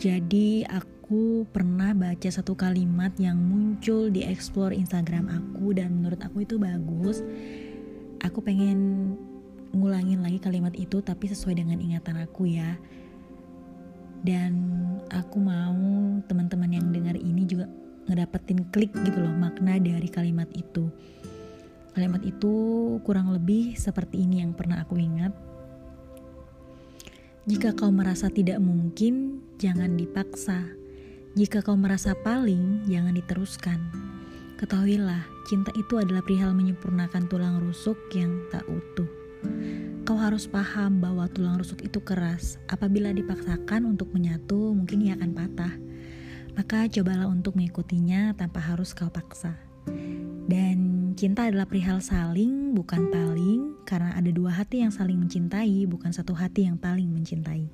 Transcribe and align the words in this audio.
Jadi 0.00 0.64
aku 0.64 1.44
pernah 1.52 1.92
baca 1.92 2.24
satu 2.32 2.56
kalimat 2.56 3.12
yang 3.20 3.36
muncul 3.36 4.08
di 4.08 4.24
explore 4.24 4.72
Instagram 4.72 5.28
aku 5.28 5.76
dan 5.76 6.00
menurut 6.00 6.16
aku 6.24 6.40
itu 6.40 6.56
bagus. 6.56 7.20
Aku 8.24 8.40
pengen 8.40 9.12
ngulangin 9.76 10.24
lagi 10.24 10.40
kalimat 10.40 10.72
itu 10.72 11.04
tapi 11.04 11.28
sesuai 11.28 11.60
dengan 11.60 11.84
ingatan 11.84 12.16
aku 12.16 12.48
ya. 12.48 12.80
Dan 14.24 14.56
aku 15.12 15.36
mau 15.36 15.76
teman-teman 16.24 16.80
yang 16.80 16.88
dengar 16.96 17.20
ini 17.20 17.44
juga 17.44 17.68
ngedapetin 18.08 18.72
klik 18.72 18.96
gitu 19.04 19.20
loh 19.20 19.36
makna 19.36 19.76
dari 19.76 20.08
kalimat 20.08 20.48
itu. 20.56 20.88
Kalimat 21.92 22.24
itu 22.24 22.52
kurang 23.04 23.36
lebih 23.36 23.76
seperti 23.76 24.24
ini 24.24 24.40
yang 24.40 24.56
pernah 24.56 24.80
aku 24.80 24.96
ingat. 24.96 25.36
Jika 27.48 27.72
kau 27.72 27.88
merasa 27.88 28.28
tidak 28.28 28.60
mungkin, 28.60 29.40
jangan 29.56 29.96
dipaksa. 29.96 30.76
Jika 31.32 31.64
kau 31.64 31.72
merasa 31.72 32.12
paling, 32.12 32.84
jangan 32.84 33.16
diteruskan. 33.16 33.80
Ketahuilah, 34.60 35.24
cinta 35.48 35.72
itu 35.72 35.96
adalah 35.96 36.20
perihal 36.20 36.52
menyempurnakan 36.52 37.32
tulang 37.32 37.56
rusuk 37.64 37.96
yang 38.12 38.44
tak 38.52 38.60
utuh. 38.68 39.08
Kau 40.04 40.20
harus 40.20 40.44
paham 40.44 41.00
bahwa 41.00 41.32
tulang 41.32 41.56
rusuk 41.56 41.80
itu 41.80 42.04
keras. 42.04 42.60
Apabila 42.68 43.08
dipaksakan 43.08 43.88
untuk 43.88 44.12
menyatu, 44.12 44.76
mungkin 44.76 45.00
ia 45.00 45.16
akan 45.16 45.32
patah. 45.32 45.74
Maka 46.60 46.92
cobalah 46.92 47.24
untuk 47.24 47.56
mengikutinya 47.56 48.36
tanpa 48.36 48.60
harus 48.60 48.92
kau 48.92 49.08
paksa. 49.08 49.56
Cinta 51.20 51.44
adalah 51.44 51.68
perihal 51.68 52.00
saling, 52.00 52.72
bukan 52.72 53.12
paling, 53.12 53.84
karena 53.84 54.16
ada 54.16 54.32
dua 54.32 54.56
hati 54.56 54.80
yang 54.80 54.88
saling 54.88 55.20
mencintai, 55.20 55.84
bukan 55.84 56.16
satu 56.16 56.32
hati 56.32 56.64
yang 56.64 56.80
paling 56.80 57.12
mencintai. 57.12 57.68